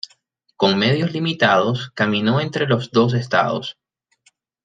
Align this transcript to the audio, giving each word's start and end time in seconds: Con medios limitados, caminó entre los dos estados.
Con 0.57 0.79
medios 0.79 1.13
limitados, 1.13 1.91
caminó 1.93 2.41
entre 2.41 2.65
los 2.65 2.89
dos 2.89 3.13
estados. 3.13 3.77